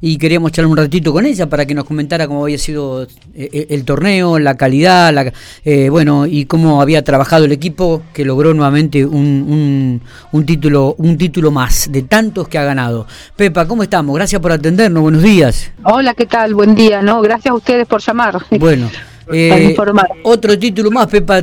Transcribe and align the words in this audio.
y 0.00 0.18
queríamos 0.18 0.52
charlar 0.52 0.70
un 0.70 0.76
ratito 0.76 1.12
con 1.12 1.26
ella 1.26 1.48
para 1.48 1.66
que 1.66 1.74
nos 1.74 1.84
comentara 1.84 2.26
cómo 2.26 2.44
había 2.44 2.58
sido 2.58 3.02
eh, 3.02 3.08
eh, 3.34 3.66
el 3.70 3.84
torneo, 3.84 4.38
la 4.38 4.56
calidad, 4.56 5.12
la, 5.12 5.32
eh, 5.64 5.88
bueno, 5.88 6.26
y 6.26 6.46
cómo 6.46 6.80
había 6.82 7.02
trabajado 7.02 7.44
el 7.44 7.52
equipo 7.52 8.02
que 8.12 8.24
logró 8.24 8.54
nuevamente 8.54 9.04
un, 9.04 10.00
un, 10.32 10.46
título, 10.46 10.94
un 10.98 11.16
título 11.18 11.50
más 11.50 11.90
de 11.90 12.02
tantos 12.02 12.48
que 12.48 12.58
ha 12.58 12.64
ganado. 12.64 13.06
Pepa, 13.36 13.66
¿cómo 13.66 13.82
estamos? 13.82 14.14
Gracias 14.14 14.40
por 14.40 14.52
atendernos, 14.52 15.02
buenos 15.02 15.22
días. 15.22 15.70
Hola, 15.84 16.14
¿qué 16.14 16.26
tal? 16.26 16.54
Buen 16.54 16.74
día, 16.74 17.02
¿no? 17.02 17.20
Gracias 17.20 17.52
a 17.52 17.54
ustedes 17.54 17.86
por 17.86 18.00
llamar. 18.00 18.38
Bueno. 18.58 18.90
Eh, 19.32 19.76
otro 20.22 20.58
título 20.58 20.90
más, 20.90 21.08
Pepa. 21.08 21.42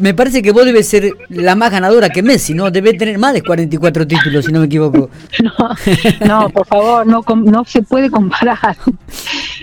Me 0.00 0.14
parece 0.14 0.40
que 0.40 0.52
vos 0.52 0.64
debes 0.64 0.86
ser 0.86 1.10
la 1.30 1.56
más 1.56 1.72
ganadora 1.72 2.08
que 2.08 2.22
Messi, 2.22 2.54
¿no? 2.54 2.70
Debe 2.70 2.94
tener 2.94 3.18
más 3.18 3.34
de 3.34 3.42
44 3.42 4.06
títulos, 4.06 4.44
si 4.44 4.52
no 4.52 4.60
me 4.60 4.66
equivoco. 4.66 5.10
No, 6.26 6.48
por 6.50 6.66
favor, 6.66 7.06
no, 7.06 7.24
no 7.44 7.64
se 7.64 7.82
puede 7.82 8.10
comparar. 8.10 8.76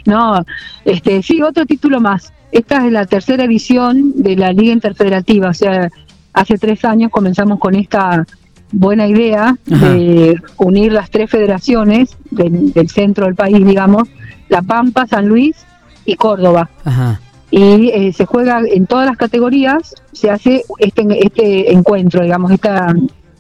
No, 0.06 0.44
este, 0.86 1.22
sí, 1.22 1.42
otro 1.42 1.66
título 1.66 2.00
más. 2.00 2.32
Esta 2.52 2.86
es 2.86 2.92
la 2.92 3.06
tercera 3.06 3.44
edición 3.44 4.14
de 4.16 4.38
la 4.38 4.54
Liga 4.54 4.72
Interfederativa. 4.72 5.50
O 5.50 5.54
sea, 5.54 5.90
hace 6.34 6.58
tres 6.58 6.84
años 6.86 7.12
comenzamos 7.12 7.60
con 7.60 7.76
esta 7.76 8.26
buena 8.72 9.08
idea 9.08 9.56
de 9.66 10.42
unir 10.58 10.94
las 10.94 11.12
tres 11.12 11.30
federaciones 11.30 12.18
del 12.32 12.90
centro 12.90 13.26
del 13.26 13.36
país, 13.36 13.64
digamos, 13.66 14.08
La 14.48 14.62
Pampa, 14.62 15.06
San 15.06 15.28
Luis 15.28 15.58
y 16.06 16.16
Córdoba. 16.16 16.70
Ajá 16.86 17.20
y 17.52 17.90
eh, 17.90 18.14
se 18.14 18.26
juega 18.26 18.62
en 18.66 18.86
todas 18.86 19.06
las 19.06 19.18
categorías, 19.18 19.96
se 20.12 20.30
hace 20.30 20.64
este, 20.78 21.26
este 21.26 21.74
encuentro, 21.74 22.22
digamos, 22.22 22.52
esta, 22.52 22.94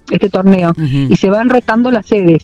este 0.09 0.29
torneo, 0.29 0.73
y 0.77 1.15
se 1.15 1.29
van 1.29 1.49
rotando 1.49 1.91
las 1.91 2.07
sedes. 2.07 2.43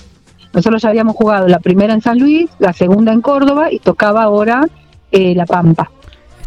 Nosotros 0.54 0.82
ya 0.82 0.90
habíamos 0.90 1.16
jugado 1.16 1.48
la 1.48 1.60
primera 1.60 1.94
en 1.94 2.02
San 2.02 2.20
Luis, 2.20 2.50
la 2.60 2.74
segunda 2.74 3.12
en 3.12 3.22
Córdoba 3.22 3.72
y 3.72 3.80
tocaba 3.80 4.24
ahora 4.24 4.68
eh, 5.12 5.36
La 5.36 5.46
Pampa, 5.46 5.92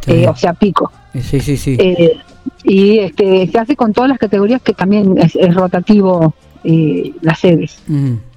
eh, 0.06 0.26
o 0.28 0.36
sea, 0.36 0.54
Pico. 0.54 0.92
Sí, 1.20 1.40
sí, 1.40 1.56
sí. 1.56 1.76
y 2.62 2.98
este, 3.00 3.48
se 3.48 3.58
hace 3.58 3.76
con 3.76 3.92
todas 3.92 4.08
las 4.08 4.18
categorías 4.18 4.62
que 4.62 4.72
también 4.72 5.16
es 5.18 5.54
rotativo 5.54 6.34
eh, 6.64 7.12
las 7.20 7.40
sedes. 7.40 7.78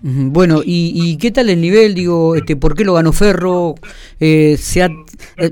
Bueno, 0.01 0.61
¿y, 0.63 1.17
qué 1.17 1.31
tal 1.31 1.49
el 1.49 1.61
nivel? 1.61 1.95
Digo, 1.95 2.35
este, 2.35 2.55
¿por 2.55 2.75
qué 2.75 2.83
lo 2.83 2.93
ganó 2.93 3.11
Ferro? 3.13 3.75
Eh, 4.19 4.57
se 4.57 4.81
eh, 4.81 4.89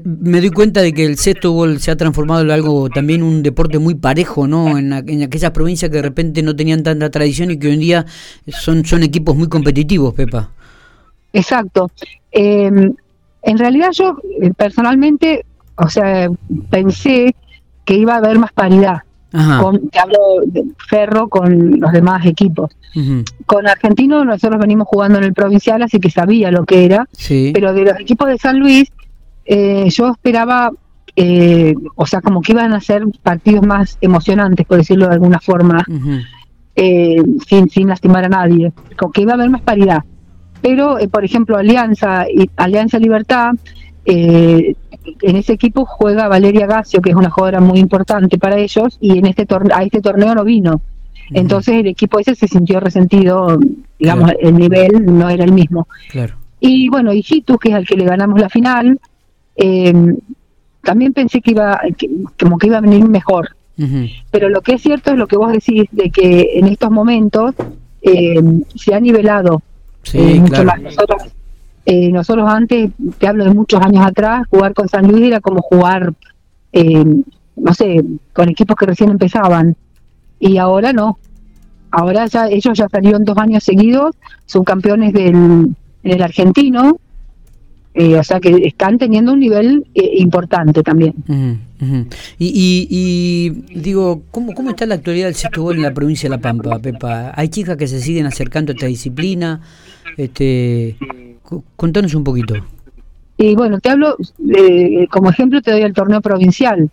me 0.04 0.40
doy 0.40 0.52
cuenta 0.52 0.82
de 0.82 0.94
que 0.94 1.06
el 1.06 1.18
sexto 1.18 1.52
gol 1.52 1.80
se 1.80 1.92
ha 1.92 1.98
transformado 1.98 2.42
en 2.42 2.52
algo 2.52 2.90
también 2.90 3.24
un 3.24 3.44
deporte 3.44 3.80
muy 3.80 3.96
parejo, 3.96 4.48
¿no? 4.48 4.78
En, 4.78 4.94
aquellas 4.94 5.52
provincias 5.52 5.90
que 5.90 5.98
de 5.98 6.04
repente 6.04 6.42
no 6.44 6.56
tenían 6.56 6.84
tanta 6.84 7.10
tradición 7.10 7.52
y 7.52 7.58
que 7.58 7.68
hoy 7.68 7.74
en 7.74 7.80
día 7.80 8.06
son, 8.48 8.86
son 8.86 9.04
equipos 9.04 9.36
muy 9.36 9.50
competitivos, 9.50 10.14
Pepa. 10.14 10.52
Exacto. 11.34 11.92
Em, 12.32 12.94
en 13.42 13.58
realidad 13.58 13.90
yo 13.92 14.18
personalmente, 14.58 15.46
o 15.76 15.90
sea, 15.90 16.30
pensé 16.70 17.36
que 17.86 17.96
iba 17.96 18.14
a 18.14 18.18
haber 18.18 18.38
más 18.38 18.52
paridad 18.52 19.04
con, 19.32 19.90
te 19.90 20.00
hablo 20.00 20.18
de 20.46 20.66
Ferro 20.88 21.28
con 21.28 21.80
los 21.80 21.92
demás 21.92 22.26
equipos. 22.26 22.72
Con 23.46 23.68
Argentino 23.68 24.26
nosotros 24.26 24.60
venimos 24.60 24.88
jugando 24.88 25.20
en 25.20 25.26
el 25.26 25.34
provincial, 25.34 25.82
así 25.82 26.00
que 26.00 26.10
sabía 26.10 26.52
lo 26.52 26.66
que 26.66 26.86
era, 26.86 27.08
pero 27.54 27.74
de 27.74 27.86
los 27.86 28.00
equipos 28.00 28.28
de 28.28 28.38
San 28.38 28.60
Luis 28.60 28.92
eh, 29.46 29.90
yo 29.90 30.10
esperaba, 30.10 30.72
eh, 31.16 31.76
o 31.96 32.06
sea, 32.06 32.22
como 32.22 32.42
que 32.42 32.52
iban 32.52 32.74
a 32.74 32.82
ser 32.82 33.04
partidos 33.22 33.66
más 33.66 33.98
emocionantes, 34.02 34.66
por 34.66 34.78
decirlo 34.78 35.08
de 35.08 35.14
alguna 35.14 35.40
forma, 35.40 35.84
eh, 36.76 37.22
sin, 37.48 37.70
sin 37.70 37.88
lastimar 37.88 38.26
a 38.26 38.30
nadie, 38.30 38.72
como 38.98 39.12
que 39.12 39.22
iba 39.22 39.32
a 39.32 39.36
haber 39.36 39.50
más 39.50 39.62
paridad. 39.62 40.04
Pero, 40.62 40.98
por 41.12 41.24
ejemplo, 41.24 41.58
Alianza 41.58 42.26
y 42.30 42.50
Alianza 42.58 43.00
Libertad 43.00 43.54
eh, 44.06 44.76
en 45.22 45.36
ese 45.36 45.54
equipo 45.54 45.86
juega 45.86 46.28
Valeria 46.28 46.68
Gacio, 46.68 47.02
que 47.02 47.12
es 47.12 47.16
una 47.16 47.30
jugadora 47.30 47.60
muy 47.60 47.80
importante 47.80 48.38
para 48.38 48.58
ellos, 48.58 48.98
y 49.00 49.18
en 49.18 49.26
este 49.26 49.48
a 49.74 49.84
este 49.84 50.02
torneo 50.02 50.36
no 50.36 50.44
vino. 50.44 50.82
Entonces 51.32 51.76
el 51.76 51.88
equipo 51.88 52.20
ese 52.20 52.36
se 52.36 52.48
sintió 52.48 52.80
resentido, 52.80 53.60
digamos, 54.00 54.32
el 54.40 54.56
nivel 54.56 55.06
no 55.06 55.30
era 55.30 55.44
el 55.44 55.52
mismo. 55.52 55.88
Claro. 56.10 56.36
Y 56.60 56.90
bueno, 56.90 57.14
y 57.14 57.24
que 57.24 57.70
es 57.70 57.74
al 57.76 57.86
que 57.86 57.96
le 57.96 58.06
ganamos 58.06 58.40
la 58.40 58.50
final, 58.50 59.00
eh, 59.56 59.94
también 60.82 61.14
pensé 61.14 61.42
que 61.42 61.52
iba, 61.52 61.80
como 62.40 62.58
que 62.58 62.68
iba 62.68 62.78
a 62.78 62.82
venir 62.82 63.08
mejor. 63.08 63.56
Pero 64.30 64.50
lo 64.50 64.60
que 64.60 64.74
es 64.74 64.82
cierto 64.82 65.12
es 65.12 65.18
lo 65.18 65.26
que 65.26 65.38
vos 65.38 65.54
decís, 65.54 65.86
de 65.92 66.10
que 66.10 66.50
en 66.56 66.68
estos 66.68 66.92
momentos 66.92 67.56
eh, 68.02 68.42
se 68.76 68.94
ha 68.94 69.00
nivelado 69.00 69.62
sí, 70.04 70.18
mucho 70.18 70.66
más. 70.66 70.82
Nosotros 70.82 71.24
eh, 71.92 72.12
nosotros 72.12 72.48
antes, 72.48 72.92
te 73.18 73.28
hablo 73.28 73.46
de 73.46 73.52
muchos 73.52 73.82
años 73.82 74.06
atrás, 74.06 74.44
jugar 74.48 74.76
con 74.76 74.88
San 74.88 75.08
Luis 75.08 75.24
era 75.24 75.40
como 75.40 75.60
jugar, 75.64 76.14
eh, 76.72 77.04
no 77.56 77.74
sé, 77.74 78.06
con 78.32 78.48
equipos 78.48 78.76
que 78.76 78.86
recién 78.86 79.10
empezaban. 79.10 79.76
Y 80.40 80.58
ahora 80.58 80.94
no. 80.94 81.18
Ahora 81.90 82.28
ya 82.28 82.48
ellos 82.48 82.78
ya 82.78 82.88
salieron 82.90 83.26
dos 83.26 83.36
años 83.40 83.64
seguidos, 83.64 84.16
son 84.46 84.64
campeones 84.66 85.14
del, 85.14 85.76
el 86.04 86.22
argentino, 86.22 87.00
eh, 87.96 88.18
o 88.18 88.24
sea 88.24 88.40
que 88.40 88.52
están 88.68 89.00
teniendo 89.00 89.34
un 89.34 89.40
nivel 89.40 89.88
importante 89.96 90.84
también. 90.84 91.16
Y, 92.38 92.88
y, 92.88 93.50
digo, 93.80 94.22
¿cómo, 94.30 94.54
¿cómo 94.54 94.70
está 94.70 94.86
la 94.86 94.94
actualidad 94.94 95.26
del 95.26 95.34
sexto 95.34 95.72
en 95.72 95.82
la 95.82 95.92
provincia 95.92 96.30
de 96.30 96.36
La 96.36 96.42
Pampa, 96.42 96.78
Pepa? 96.78 97.32
¿Hay 97.36 97.50
chicas 97.50 97.78
que 97.78 97.88
se 97.88 98.00
siguen 98.00 98.28
acercando 98.28 98.74
a 98.74 98.76
esta 98.76 98.86
disciplina? 98.86 99.62
Este, 100.18 100.98
Contanos 101.76 102.14
un 102.14 102.24
poquito. 102.24 102.56
Y 103.38 103.56
bueno, 103.56 103.80
te 103.80 103.90
hablo, 103.90 104.18
eh, 104.54 105.08
como 105.10 105.30
ejemplo 105.30 105.62
te 105.62 105.72
doy 105.72 105.82
el 105.82 105.94
torneo 105.94 106.20
provincial. 106.22 106.90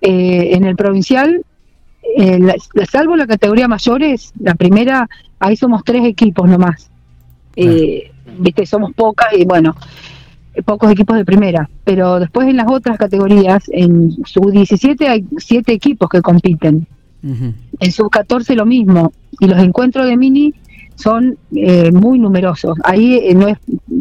Eh, 0.00 0.50
en 0.54 0.64
el 0.64 0.74
provincial, 0.74 1.44
eh, 2.16 2.40
salvo 2.90 3.16
la 3.16 3.26
categoría 3.26 3.68
mayores, 3.68 4.32
la 4.40 4.54
primera, 4.54 5.08
ahí 5.38 5.56
somos 5.56 5.84
tres 5.84 6.04
equipos 6.04 6.48
nomás. 6.48 6.90
Viste, 7.54 8.66
somos 8.66 8.92
pocas 8.94 9.28
y 9.32 9.44
bueno, 9.44 9.76
pocos 10.64 10.90
equipos 10.90 11.16
de 11.16 11.24
primera. 11.24 11.70
Pero 11.84 12.18
después 12.18 12.48
en 12.48 12.56
las 12.56 12.66
otras 12.68 12.98
categorías, 12.98 13.64
en 13.72 14.12
sub-17 14.24 15.06
hay 15.06 15.26
siete 15.38 15.72
equipos 15.72 16.08
que 16.08 16.22
compiten. 16.22 16.86
En 17.22 17.92
sub-14 17.92 18.56
lo 18.56 18.66
mismo. 18.66 19.12
Y 19.38 19.46
los 19.46 19.58
encuentros 19.60 20.06
de 20.06 20.16
mini 20.16 20.54
son 20.98 21.38
eh, 21.54 21.90
muy 21.92 22.18
numerosos. 22.18 22.76
Ahí 22.84 23.14
eh, 23.14 23.34
no 23.34 23.48
es 23.48 23.58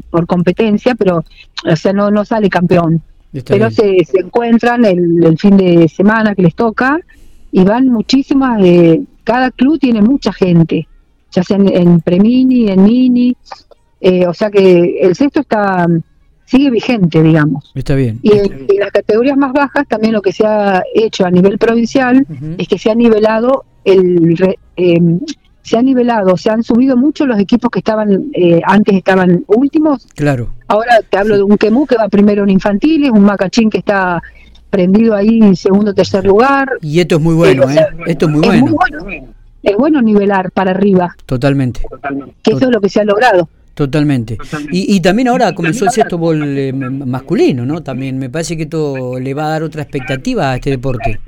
por 0.09 0.25
competencia, 0.25 0.95
pero 0.95 1.23
o 1.65 1.75
sea, 1.75 1.93
no, 1.93 2.09
no 2.09 2.25
sale 2.25 2.49
campeón. 2.49 3.01
pero 3.45 3.69
se, 3.69 4.03
se, 4.03 4.19
encuentran 4.19 4.83
el, 4.85 5.37
fin 5.37 5.57
de 5.57 5.87
semana 5.87 6.33
que 6.33 6.41
les 6.41 6.55
toca 6.55 6.99
y 7.51 7.63
van 7.63 7.87
muchísimas, 7.87 8.61
de 8.61 9.03
cada 9.23 9.51
club 9.51 9.79
tiene 9.79 10.01
mucha 10.01 10.33
gente, 10.33 10.87
ya 11.31 11.43
sea 11.43 11.57
en, 11.57 12.01
Premini, 12.01 12.69
en 12.69 12.83
Mini, 12.83 13.35
eh, 14.01 14.25
o 14.25 14.33
sea 14.33 14.49
que 14.49 14.99
el 15.01 15.15
sexto 15.15 15.41
está 15.41 15.87
sigue 16.45 16.69
vigente, 16.71 17.21
digamos. 17.21 17.71
Está 17.75 17.93
bien. 17.95 18.19
Y 18.23 18.31
en, 18.31 18.67
las 18.79 18.91
categorías 18.91 19.37
más 19.37 19.51
bajas 19.51 19.85
también 19.87 20.13
lo 20.13 20.21
que 20.21 20.31
se 20.31 20.45
ha 20.45 20.81
hecho 20.95 21.25
a 21.25 21.31
nivel 21.31 21.57
provincial 21.57 22.25
es 22.57 22.67
que 22.67 22.77
se 22.77 22.89
ha 22.89 22.95
nivelado 22.95 23.65
el, 23.83 24.35
se 25.67 25.77
ha 25.77 25.81
nivelado, 25.81 26.37
se 26.37 26.49
han 26.49 26.63
subido 26.63 26.95
mucho 26.95 27.25
los 27.25 27.37
equipos 27.37 27.69
que 27.69 27.79
estaban 27.79 28.29
eh, 28.33 28.61
antes 28.65 28.95
estaban 28.95 29.43
últimos. 29.47 30.07
Claro. 30.15 30.53
Ahora 30.67 31.01
te 31.09 31.17
hablo 31.17 31.35
de 31.35 31.43
un 31.43 31.57
Quemú 31.57 31.85
que 31.85 31.97
va 31.97 32.07
primero 32.07 32.43
en 32.43 32.51
infantiles, 32.51 33.11
un 33.11 33.23
Macachín 33.23 33.69
que 33.69 33.79
está 33.79 34.21
prendido 34.69 35.13
ahí 35.13 35.39
en 35.41 35.57
segundo 35.57 35.91
o 35.91 35.93
tercer 35.93 36.25
lugar. 36.25 36.69
Y 36.81 37.01
esto 37.01 37.17
es 37.17 37.21
muy 37.21 37.35
bueno, 37.35 37.69
¿eh? 37.69 37.85
Esto 38.05 38.27
es 38.27 38.31
muy 38.31 38.47
bueno. 38.47 38.77
Es 39.61 39.75
bueno 39.75 40.01
nivelar 40.01 40.51
para 40.51 40.71
arriba. 40.71 41.13
Totalmente. 41.25 41.81
Que 42.41 42.51
eso 42.51 42.65
es 42.65 42.71
lo 42.71 42.79
que 42.79 42.87
se 42.87 43.01
ha 43.01 43.03
logrado. 43.03 43.49
Totalmente. 43.73 44.37
Y, 44.71 44.95
y 44.95 45.01
también 45.01 45.27
ahora 45.27 45.53
comenzó 45.53 45.83
el 45.83 45.91
sexto 45.91 46.17
bol 46.17 46.41
eh, 46.57 46.71
masculino, 46.71 47.65
¿no? 47.65 47.83
También 47.83 48.17
me 48.17 48.29
parece 48.29 48.55
que 48.55 48.63
esto 48.63 49.19
le 49.19 49.33
va 49.33 49.47
a 49.47 49.49
dar 49.49 49.63
otra 49.63 49.81
expectativa 49.81 50.51
a 50.51 50.55
este 50.55 50.69
deporte. 50.69 51.19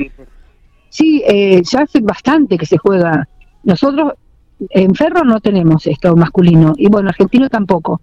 Sí, 0.90 1.22
eh, 1.28 1.62
ya 1.70 1.82
hace 1.82 2.00
bastante 2.00 2.58
que 2.58 2.66
se 2.66 2.78
juega. 2.78 3.28
Nosotros 3.64 4.14
en 4.70 4.96
Ferro 4.96 5.24
no 5.24 5.40
tenemos 5.40 5.88
esto 5.88 6.16
masculino 6.16 6.74
y 6.78 6.88
bueno, 6.88 7.10
argentino 7.10 7.50
tampoco. 7.50 8.02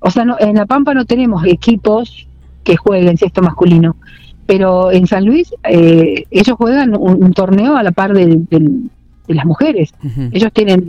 O 0.00 0.10
sea, 0.10 0.24
no, 0.24 0.36
en 0.38 0.56
La 0.56 0.66
Pampa 0.66 0.92
no 0.94 1.04
tenemos 1.04 1.44
equipos 1.46 2.28
que 2.62 2.76
jueguen 2.76 3.16
esto 3.20 3.42
masculino, 3.42 3.96
pero 4.46 4.92
en 4.92 5.06
San 5.06 5.24
Luis 5.24 5.54
eh, 5.64 6.24
ellos 6.30 6.56
juegan 6.56 6.94
un, 6.94 7.32
torneo 7.32 7.76
a 7.76 7.82
la 7.82 7.92
par 7.92 8.12
de, 8.12 8.38
las 9.28 9.46
mujeres. 9.46 9.94
Ellos 10.32 10.52
tienen 10.52 10.84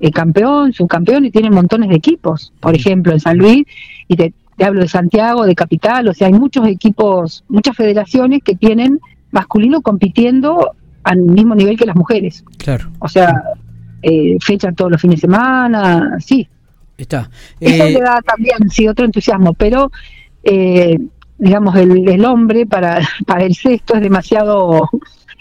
el 0.00 0.08
eh, 0.08 0.10
campeón, 0.10 0.72
subcampeón 0.72 1.26
y 1.26 1.30
tienen 1.30 1.54
montones 1.54 1.88
de 1.88 1.96
equipos. 1.96 2.52
Por 2.58 2.74
ejemplo, 2.74 3.12
en 3.12 3.20
San 3.20 3.38
Luis, 3.38 3.64
y 4.08 4.16
te, 4.16 4.34
hablo 4.64 4.80
de 4.80 4.88
Santiago, 4.88 5.46
de 5.46 5.54
Capital, 5.54 6.08
o 6.08 6.14
sea, 6.14 6.26
hay 6.26 6.32
muchos 6.32 6.66
equipos, 6.66 7.44
muchas 7.48 7.76
federaciones 7.76 8.42
que 8.42 8.56
tienen 8.56 8.98
masculino 9.30 9.80
compitiendo 9.80 10.72
al 11.04 11.18
mismo 11.18 11.54
nivel 11.54 11.78
que 11.78 11.86
las 11.86 11.96
mujeres. 11.96 12.44
Claro. 12.58 12.90
O 12.98 13.08
sea, 13.08 13.42
eh, 14.02 14.36
fecha 14.40 14.72
todos 14.72 14.92
los 14.92 15.00
fines 15.00 15.16
de 15.16 15.20
semana, 15.22 16.16
sí. 16.20 16.46
Está. 16.96 17.30
Eso 17.58 17.84
le 17.84 18.00
da 18.00 18.20
también, 18.22 18.68
sí, 18.68 18.86
otro 18.86 19.04
entusiasmo, 19.04 19.54
pero 19.54 19.90
eh, 20.42 20.98
digamos, 21.38 21.74
el, 21.76 22.08
el, 22.08 22.24
hombre 22.24 22.66
para, 22.66 23.00
para 23.26 23.44
el 23.44 23.54
sexto 23.54 23.94
es 23.94 24.02
demasiado 24.02 24.88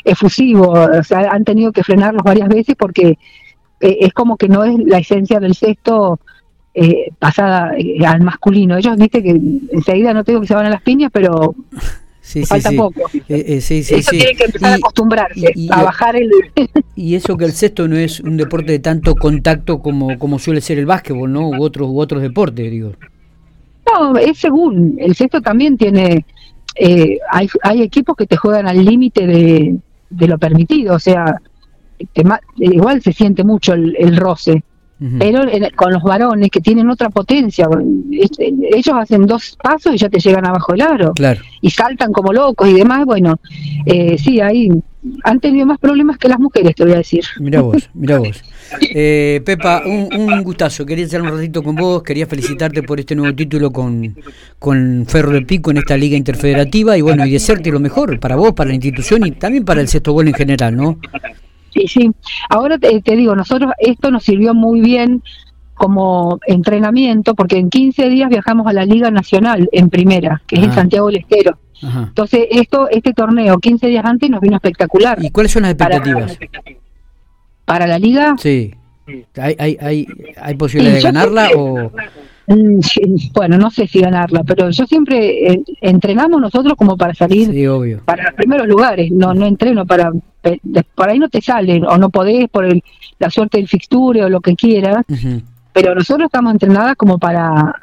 efusivo, 0.06 0.72
o 0.72 1.04
sea, 1.04 1.30
han 1.32 1.44
tenido 1.44 1.72
que 1.72 1.84
frenarlos 1.84 2.24
varias 2.24 2.48
veces 2.48 2.76
porque 2.78 3.18
eh, 3.80 3.98
es 4.02 4.14
como 4.14 4.38
que 4.38 4.48
no 4.48 4.64
es 4.64 4.78
la 4.86 5.00
esencia 5.00 5.40
del 5.40 5.56
sexto 5.56 6.20
eh, 6.74 7.12
pasada 7.18 7.74
eh, 7.78 8.06
al 8.06 8.22
masculino. 8.22 8.78
Ellos, 8.78 8.96
viste 8.98 9.24
que 9.24 9.40
enseguida 9.72 10.14
no 10.14 10.24
tengo 10.24 10.42
que 10.42 10.48
se 10.48 10.56
van 10.56 10.66
a 10.66 10.70
las 10.70 10.82
piñas, 10.82 11.12
pero 11.14 11.56
sí, 12.30 12.46
falta 12.46 12.70
sí, 12.70 12.78
poco. 12.78 13.02
Eh, 13.28 13.60
sí, 13.62 13.84
sí, 13.84 13.96
eso 13.96 14.12
tiene 14.12 14.36
que 14.36 14.46
empezar 14.46 14.70
y, 14.70 14.74
a 14.74 14.76
acostumbrarse, 14.76 15.52
y, 15.56 15.72
a 15.72 15.84
bajar 15.84 16.16
el... 16.16 16.30
y 16.96 17.16
eso 17.16 17.36
que 17.38 17.46
el 17.46 17.54
sexto 17.54 17.88
no 17.88 17.98
es 17.98 18.20
un 18.20 18.38
deporte 18.38 18.72
de 18.72 18.80
tanto 18.80 19.16
contacto 19.16 19.80
como, 19.80 20.18
como 20.20 20.38
suele 20.40 20.62
ser 20.62 20.78
el 20.78 20.86
básquetbol, 20.86 21.32
¿no? 21.32 21.50
U 21.50 21.64
otros, 21.64 21.90
u 21.90 22.00
otros 22.00 22.22
deportes, 22.22 22.70
digo. 22.70 22.94
No, 23.92 24.16
es 24.18 24.38
según. 24.38 24.98
El 25.00 25.16
sexto 25.16 25.42
también 25.42 25.78
tiene... 25.78 26.26
hay, 27.32 27.50
hay 27.64 27.82
equipos 27.82 28.16
que 28.16 28.28
te 28.28 28.38
juegan 28.38 28.68
al 28.68 28.86
límite 28.86 29.26
de, 29.26 29.78
de 30.10 30.28
lo 30.28 30.38
permitido, 30.38 30.96
o 30.96 31.00
sea, 31.00 31.42
te, 32.14 32.24
igual 32.58 33.02
se 33.02 33.14
siente 33.14 33.44
mucho 33.44 33.74
el, 33.74 33.96
el 33.98 34.18
roce, 34.18 34.64
uh 35.00 35.04
-huh. 35.04 35.18
pero 35.20 35.48
en, 35.50 35.70
con 35.76 35.94
los 35.94 36.04
varones 36.04 36.50
que 36.50 36.62
tienen 36.62 36.90
otra 36.90 37.10
potencia, 37.10 37.68
ellos 38.12 38.96
hacen 38.96 39.26
dos 39.26 39.58
pasos 39.62 39.94
y 39.94 39.98
ya 39.98 40.10
te 40.10 40.20
llegan 40.20 40.46
abajo 40.46 40.74
el 40.74 40.82
aro, 40.82 41.14
claro. 41.14 41.42
y 41.62 41.70
saltan 41.70 42.12
como 42.12 42.34
locos 42.34 42.68
y 42.70 42.74
demás, 42.74 43.06
bueno, 43.06 43.40
eh, 43.86 44.18
sí, 44.18 44.40
ahí 44.40 44.70
han 45.24 45.40
tenido 45.40 45.66
más 45.66 45.80
problemas 45.80 46.18
que 46.18 46.28
las 46.28 46.40
mujeres, 46.40 46.76
te 46.76 46.84
voy 46.84 46.94
a 46.94 46.98
decir. 46.98 47.24
Mira 47.40 47.62
vos, 47.62 47.90
mira 47.94 48.18
vos. 48.20 48.44
Eh, 48.82 49.42
Pepa, 49.46 49.84
un, 49.86 50.10
un, 50.14 50.44
gustazo. 50.44 50.86
Quería 50.86 51.06
estar 51.06 51.22
un 51.22 51.30
ratito 51.30 51.64
con 51.64 51.76
vos. 51.76 52.04
Quería 52.04 52.28
felicitarte 52.28 52.84
por 52.84 53.00
este 53.00 53.16
nuevo 53.16 53.34
título 53.36 53.72
con, 53.72 54.16
con 54.60 55.06
Ferro 55.08 55.32
del 55.32 55.46
Pico 55.46 55.72
en 55.72 55.78
esta 55.78 55.98
liga 55.98 56.18
interfederativa. 56.18 56.98
Y 56.98 57.02
bueno, 57.02 57.26
y 57.26 57.32
desearte 57.32 57.72
lo 57.72 57.80
mejor 57.80 58.20
para 58.20 58.36
vos, 58.36 58.54
para 58.54 58.70
la 58.70 58.76
institución 58.76 59.26
y 59.26 59.32
también 59.32 59.66
para 59.66 59.82
el 59.82 59.88
sexto 59.88 60.12
gol 60.12 60.28
en 60.28 60.34
general, 60.34 60.76
¿no? 60.76 61.00
Sí, 61.74 61.88
sí. 61.88 62.12
Ahora 62.50 62.78
te, 62.78 63.02
te 63.02 63.16
digo, 63.16 63.36
nosotros 63.36 63.72
esto 63.80 64.12
nos 64.12 64.24
sirvió 64.24 64.54
muy 64.54 64.82
bien 64.82 65.22
como 65.80 66.40
entrenamiento, 66.46 67.36
porque 67.36 67.58
en 67.58 67.70
15 67.70 68.10
días 68.10 68.30
viajamos 68.30 68.68
a 68.68 68.74
la 68.74 68.84
Liga 68.84 69.10
Nacional 69.12 69.70
en 69.72 69.90
primera, 69.90 70.42
que 70.46 70.58
es 70.58 70.62
ah. 70.64 70.66
en 70.66 70.74
Santiago 70.74 71.08
del 71.08 71.20
Estero. 71.20 71.58
Ajá. 71.82 72.06
Entonces, 72.10 72.48
esto, 72.52 72.90
este 72.90 73.14
torneo, 73.14 73.58
15 73.58 73.88
días 73.88 74.04
antes, 74.04 74.30
nos 74.30 74.42
vino 74.42 74.58
espectacular. 74.58 75.18
¿Y 75.24 75.30
cuáles 75.32 75.54
son 75.54 75.62
las 75.62 75.72
expectativas? 75.72 76.38
Para, 76.38 76.76
para 77.64 77.88
la 77.88 77.98
liga. 77.98 78.36
Sí. 78.38 78.74
¿Hay, 79.38 79.56
hay, 79.58 79.78
hay, 79.80 80.08
hay 80.42 80.56
posibilidad 80.56 80.96
de 80.96 81.02
ganarla 81.02 81.50
o...? 81.56 81.92
Bueno, 83.34 83.58
no 83.60 83.70
sé 83.70 83.88
si 83.88 84.00
ganarla, 84.00 84.44
pero 84.44 84.72
yo 84.72 84.86
siempre 84.88 85.54
eh, 85.54 85.64
entrenamos 85.82 86.42
nosotros 86.42 86.74
como 86.76 86.98
para 86.98 87.14
salir 87.14 87.52
sí, 87.52 87.68
obvio. 87.68 88.02
para 88.06 88.24
los 88.24 88.34
primeros 88.34 88.68
lugares, 88.68 89.12
no 89.12 89.36
no 89.36 89.46
entreno 89.46 89.86
para 89.86 90.12
por 90.96 91.10
ahí 91.10 91.20
no 91.20 91.30
te 91.30 91.42
salen 91.42 91.86
o 91.86 91.98
no 91.98 92.10
podés 92.10 92.50
por 92.50 92.66
el, 92.66 92.82
la 93.20 93.30
suerte 93.30 93.58
del 93.58 93.68
fixture 93.68 94.24
o 94.24 94.30
lo 94.30 94.42
que 94.42 94.56
quieras, 94.56 95.06
uh 95.08 95.14
-huh. 95.14 95.44
pero 95.74 95.94
nosotros 95.94 96.26
estamos 96.26 96.54
entrenadas 96.54 96.96
como 96.96 97.20
para 97.20 97.76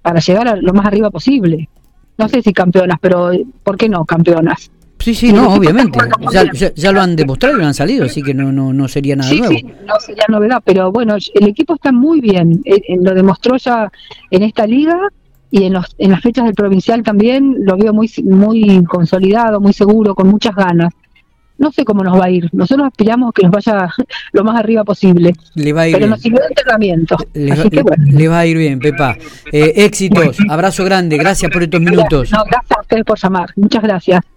para 0.00 0.20
llegar 0.20 0.46
a 0.46 0.56
lo 0.56 0.72
más 0.74 0.86
arriba 0.86 1.10
posible. 1.10 1.68
No 2.16 2.28
sé 2.28 2.40
si 2.42 2.52
campeonas, 2.52 2.98
pero 3.00 3.32
¿por 3.64 3.76
qué 3.76 3.88
no 3.88 4.04
campeonas? 4.04 4.70
Sí, 5.04 5.14
sí, 5.14 5.34
no, 5.34 5.52
obviamente. 5.54 5.98
Ya, 6.32 6.50
ya, 6.50 6.72
ya, 6.74 6.90
lo 6.90 7.02
han 7.02 7.14
demostrado 7.14 7.56
y 7.56 7.60
lo 7.60 7.66
han 7.66 7.74
salido, 7.74 8.06
así 8.06 8.22
que 8.22 8.32
no, 8.32 8.50
no, 8.50 8.72
no 8.72 8.88
sería 8.88 9.14
nada 9.14 9.28
sí, 9.28 9.38
nuevo. 9.38 9.54
Sí, 9.54 9.66
no 9.86 10.00
sería 10.00 10.24
novedad, 10.28 10.62
pero 10.64 10.90
bueno, 10.90 11.16
el 11.16 11.46
equipo 11.46 11.74
está 11.74 11.92
muy 11.92 12.22
bien. 12.22 12.62
Eh, 12.64 12.80
eh, 12.88 12.96
lo 13.02 13.12
demostró 13.12 13.58
ya 13.58 13.92
en 14.30 14.42
esta 14.44 14.66
liga 14.66 14.98
y 15.50 15.64
en, 15.64 15.74
los, 15.74 15.94
en 15.98 16.10
las 16.10 16.22
fechas 16.22 16.46
del 16.46 16.54
provincial 16.54 17.02
también 17.02 17.54
lo 17.66 17.76
veo 17.76 17.92
muy, 17.92 18.10
muy 18.24 18.82
consolidado, 18.84 19.60
muy 19.60 19.74
seguro, 19.74 20.14
con 20.14 20.28
muchas 20.28 20.54
ganas. 20.54 20.94
No 21.58 21.70
sé 21.70 21.84
cómo 21.84 22.02
nos 22.02 22.18
va 22.18 22.24
a 22.24 22.30
ir. 22.30 22.48
Nosotros 22.54 22.86
aspiramos 22.86 23.34
que 23.34 23.42
nos 23.42 23.52
vaya 23.52 23.90
lo 24.32 24.42
más 24.42 24.58
arriba 24.58 24.84
posible. 24.84 25.34
Le 25.54 25.74
va 25.74 25.82
a 25.82 25.88
ir 25.88 25.92
pero 25.96 26.06
bien. 26.06 26.10
nos 26.12 26.20
sirvió 26.22 26.40
de 26.40 26.46
entrenamiento. 26.46 27.16
Le, 27.34 27.52
así 27.52 27.68
que 27.68 27.82
bueno. 27.82 28.04
le 28.08 28.26
va 28.26 28.38
a 28.38 28.46
ir 28.46 28.56
bien, 28.56 28.78
Pepa. 28.78 29.18
Eh, 29.52 29.84
éxitos, 29.84 30.38
abrazo 30.48 30.82
grande, 30.82 31.18
gracias 31.18 31.50
por 31.50 31.62
estos 31.62 31.82
minutos. 31.82 32.32
No, 32.32 32.42
gracias 32.44 32.78
a 32.78 32.80
ustedes 32.80 33.04
por 33.04 33.18
llamar. 33.18 33.50
Muchas 33.54 33.82
gracias. 33.82 34.24